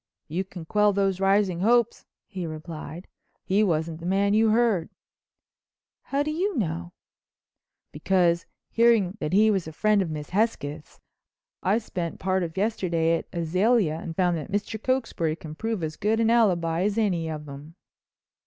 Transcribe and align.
"You 0.27 0.43
can 0.43 0.65
quell 0.65 0.93
those 0.93 1.19
rising 1.19 1.59
hopes," 1.59 2.07
he 2.25 2.47
replied. 2.47 3.07
"He 3.43 3.63
wasn't 3.63 3.99
the 3.99 4.07
man 4.07 4.33
you 4.33 4.49
heard." 4.49 4.89
"How 6.05 6.23
do 6.23 6.31
you 6.31 6.57
know?" 6.57 6.93
"Because 7.91 8.47
hearing 8.71 9.15
that 9.19 9.31
he 9.31 9.51
was 9.51 9.67
a 9.67 9.71
friend 9.71 10.01
of 10.01 10.09
Miss 10.09 10.31
Hesketh's, 10.31 10.99
I 11.61 11.77
spent 11.77 12.17
part 12.19 12.41
of 12.41 12.57
yesterday 12.57 13.15
at 13.19 13.27
Azalea 13.31 13.97
and 14.01 14.15
found 14.15 14.37
that 14.37 14.51
Mr. 14.51 14.81
Cokesbury 14.81 15.35
can 15.35 15.53
prove 15.53 15.83
as 15.83 15.97
good 15.97 16.19
an 16.19 16.31
alibi 16.31 16.81
as 16.81 16.97
any 16.97 17.29
of 17.29 17.45
them." 17.45 17.75